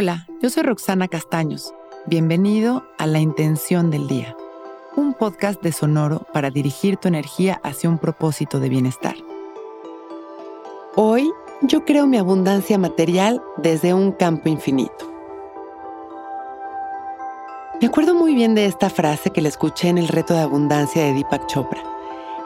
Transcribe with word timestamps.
Hola, 0.00 0.28
yo 0.40 0.48
soy 0.48 0.62
Roxana 0.62 1.08
Castaños. 1.08 1.74
Bienvenido 2.06 2.84
a 2.98 3.06
La 3.08 3.18
Intención 3.18 3.90
del 3.90 4.06
Día, 4.06 4.36
un 4.94 5.12
podcast 5.12 5.60
de 5.60 5.72
Sonoro 5.72 6.24
para 6.32 6.50
dirigir 6.50 6.98
tu 6.98 7.08
energía 7.08 7.60
hacia 7.64 7.90
un 7.90 7.98
propósito 7.98 8.60
de 8.60 8.68
bienestar. 8.68 9.16
Hoy 10.94 11.28
yo 11.62 11.84
creo 11.84 12.06
mi 12.06 12.16
abundancia 12.16 12.78
material 12.78 13.42
desde 13.56 13.92
un 13.92 14.12
campo 14.12 14.48
infinito. 14.48 15.12
Me 17.80 17.88
acuerdo 17.88 18.14
muy 18.14 18.36
bien 18.36 18.54
de 18.54 18.66
esta 18.66 18.90
frase 18.90 19.30
que 19.30 19.42
le 19.42 19.48
escuché 19.48 19.88
en 19.88 19.98
el 19.98 20.06
reto 20.06 20.32
de 20.32 20.42
abundancia 20.42 21.02
de 21.02 21.12
Deepak 21.12 21.46
Chopra. 21.48 21.82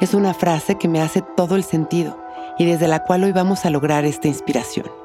Es 0.01 0.15
una 0.15 0.33
frase 0.33 0.79
que 0.79 0.89
me 0.89 1.03
hace 1.03 1.21
todo 1.21 1.57
el 1.57 1.65
sentido 1.65 2.19
y 2.59 2.65
desde 2.65 2.89
la 2.89 3.05
cual 3.05 3.25
hoy 3.25 3.33
vamos 3.33 3.67
a 3.67 3.71
lograr 3.71 4.07
esta 4.07 4.27
inspiración. 4.27 5.02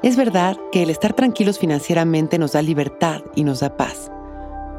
Es 0.00 0.16
verdad 0.16 0.56
que 0.70 0.84
el 0.84 0.90
estar 0.90 1.12
tranquilos 1.12 1.58
financieramente 1.58 2.38
nos 2.38 2.52
da 2.52 2.62
libertad 2.62 3.20
y 3.34 3.42
nos 3.42 3.60
da 3.60 3.76
paz. 3.76 4.12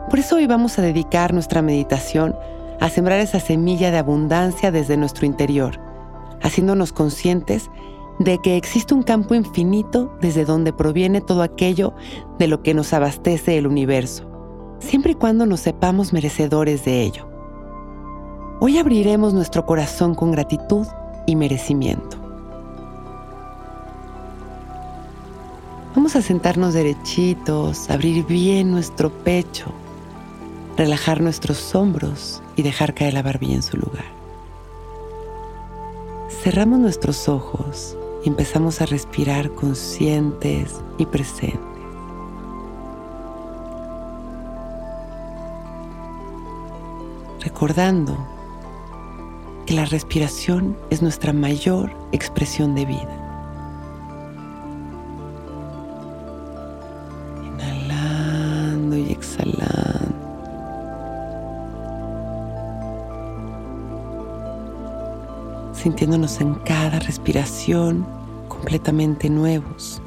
Por 0.09 0.17
eso 0.17 0.37
hoy 0.37 0.47
vamos 0.47 0.79
a 0.79 0.81
dedicar 0.81 1.33
nuestra 1.33 1.61
meditación 1.61 2.37
a 2.79 2.89
sembrar 2.89 3.19
esa 3.19 3.41
semilla 3.41 3.91
de 3.91 3.97
abundancia 3.97 4.71
desde 4.71 4.95
nuestro 4.95 5.25
interior, 5.25 5.77
haciéndonos 6.41 6.93
conscientes 6.93 7.69
de 8.19 8.37
que 8.37 8.55
existe 8.55 8.93
un 8.93 9.03
campo 9.03 9.35
infinito 9.35 10.09
desde 10.21 10.45
donde 10.45 10.71
proviene 10.71 11.19
todo 11.19 11.41
aquello 11.41 11.93
de 12.37 12.47
lo 12.47 12.63
que 12.63 12.73
nos 12.73 12.93
abastece 12.93 13.57
el 13.57 13.67
universo, 13.67 14.23
siempre 14.79 15.11
y 15.11 15.15
cuando 15.15 15.45
nos 15.45 15.59
sepamos 15.59 16.13
merecedores 16.13 16.85
de 16.85 17.01
ello. 17.01 17.29
Hoy 18.61 18.77
abriremos 18.77 19.33
nuestro 19.33 19.65
corazón 19.65 20.15
con 20.15 20.31
gratitud 20.31 20.87
y 21.27 21.35
merecimiento. 21.35 22.18
Vamos 25.95 26.15
a 26.15 26.21
sentarnos 26.21 26.75
derechitos, 26.75 27.89
abrir 27.89 28.23
bien 28.23 28.69
nuestro 28.69 29.09
pecho, 29.09 29.65
relajar 30.77 31.19
nuestros 31.19 31.73
hombros 31.73 32.43
y 32.55 32.61
dejar 32.61 32.93
caer 32.93 33.15
la 33.15 33.23
barbilla 33.23 33.55
en 33.55 33.63
su 33.63 33.75
lugar. 33.75 34.05
Cerramos 36.43 36.77
nuestros 36.77 37.27
ojos 37.27 37.97
y 38.23 38.29
empezamos 38.29 38.81
a 38.81 38.85
respirar 38.85 39.49
conscientes 39.55 40.79
y 40.99 41.07
presentes. 41.07 41.59
Recordando 47.39 48.15
que 49.65 49.73
la 49.73 49.85
respiración 49.85 50.77
es 50.91 51.01
nuestra 51.01 51.33
mayor 51.33 51.91
expresión 52.11 52.75
de 52.75 52.85
vida. 52.85 53.18
Sintiéndonos 65.81 66.41
en 66.41 66.55
cada 66.55 66.99
respiración 66.99 68.05
completamente 68.49 69.29
nuevos. 69.29 70.01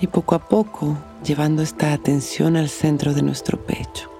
y 0.00 0.06
poco 0.06 0.34
a 0.34 0.38
poco 0.38 0.98
llevando 1.24 1.62
esta 1.62 1.94
atención 1.94 2.58
al 2.58 2.68
centro 2.68 3.14
de 3.14 3.22
nuestro 3.22 3.58
pecho, 3.58 4.10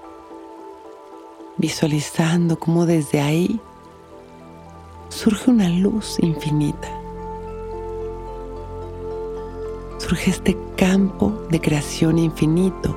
visualizando 1.57 2.57
cómo 2.57 2.87
desde 2.87 3.21
ahí 3.21 3.59
surge 5.09 5.51
una 5.51 5.69
luz 5.69 6.17
infinita. 6.19 7.04
Surge 10.07 10.29
este 10.29 10.55
campo 10.75 11.33
de 11.49 11.59
creación 11.59 12.19
infinito, 12.19 12.95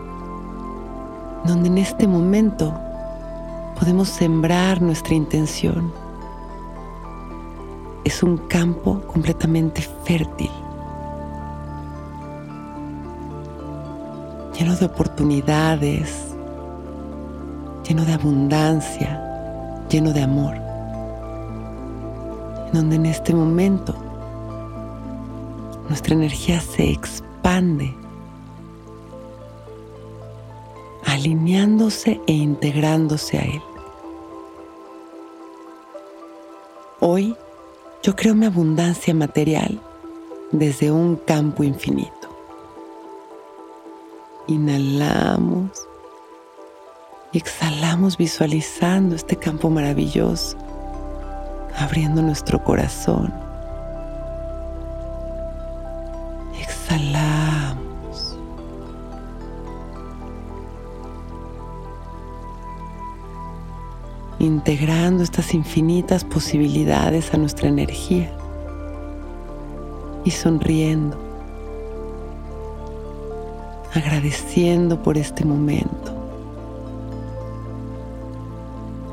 donde 1.46 1.68
en 1.68 1.78
este 1.78 2.06
momento 2.06 2.78
podemos 3.78 4.10
sembrar 4.10 4.82
nuestra 4.82 5.14
intención. 5.14 5.90
Es 8.04 8.22
un 8.22 8.36
campo 8.36 9.00
completamente 9.06 9.80
fértil 10.04 10.50
lleno 14.58 14.76
de 14.76 14.84
oportunidades, 14.84 16.26
lleno 17.88 18.04
de 18.04 18.12
abundancia, 18.12 19.18
lleno 19.88 20.12
de 20.12 20.24
amor, 20.24 20.56
donde 22.74 22.96
en 22.96 23.06
este 23.06 23.34
momento 23.34 24.07
nuestra 25.88 26.14
energía 26.14 26.60
se 26.60 26.90
expande, 26.90 27.94
alineándose 31.04 32.20
e 32.26 32.32
integrándose 32.32 33.38
a 33.38 33.42
Él. 33.42 33.62
Hoy 37.00 37.34
yo 38.02 38.14
creo 38.14 38.34
mi 38.34 38.46
abundancia 38.46 39.14
material 39.14 39.80
desde 40.52 40.90
un 40.90 41.16
campo 41.16 41.64
infinito. 41.64 42.12
Inhalamos 44.46 45.70
y 47.32 47.38
exhalamos 47.38 48.16
visualizando 48.16 49.14
este 49.14 49.36
campo 49.36 49.68
maravilloso, 49.70 50.56
abriendo 51.76 52.22
nuestro 52.22 52.62
corazón. 52.62 53.47
Exhalamos. 56.90 58.36
Integrando 64.38 65.22
estas 65.22 65.52
infinitas 65.52 66.24
posibilidades 66.24 67.34
a 67.34 67.36
nuestra 67.36 67.68
energía 67.68 68.32
y 70.24 70.30
sonriendo 70.30 71.28
agradeciendo 73.94 75.02
por 75.02 75.18
este 75.18 75.44
momento, 75.44 76.14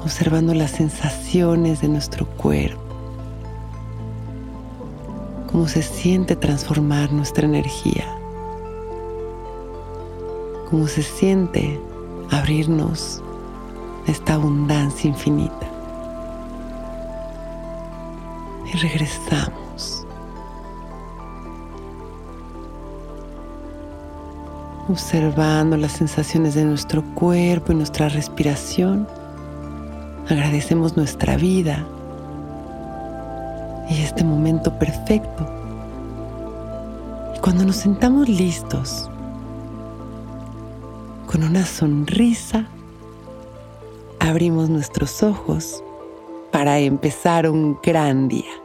observando 0.03 0.53
las 0.53 0.71
sensaciones 0.71 1.81
de 1.81 1.87
nuestro 1.87 2.25
cuerpo, 2.25 2.84
cómo 5.55 5.69
se 5.69 5.83
siente 5.83 6.35
transformar 6.35 7.13
nuestra 7.13 7.45
energía, 7.45 8.03
cómo 10.69 10.85
se 10.85 11.01
siente 11.01 11.79
abrirnos 12.29 13.21
a 14.05 14.11
esta 14.11 14.33
abundancia 14.33 15.07
infinita. 15.07 15.71
Y 18.65 18.75
regresamos 18.79 20.05
observando 24.89 25.77
las 25.77 25.93
sensaciones 25.93 26.55
de 26.55 26.65
nuestro 26.65 27.01
cuerpo 27.13 27.71
y 27.71 27.75
nuestra 27.75 28.09
respiración. 28.09 29.07
Agradecemos 30.27 30.97
nuestra 30.97 31.37
vida 31.37 31.87
y 33.89 34.01
este 34.01 34.23
momento 34.23 34.77
perfecto. 34.79 35.45
Y 37.35 37.39
cuando 37.39 37.65
nos 37.65 37.77
sentamos 37.77 38.27
listos, 38.27 39.09
con 41.27 41.43
una 41.43 41.65
sonrisa, 41.65 42.67
abrimos 44.19 44.69
nuestros 44.69 45.21
ojos 45.21 45.83
para 46.51 46.79
empezar 46.79 47.49
un 47.49 47.77
gran 47.83 48.27
día. 48.27 48.64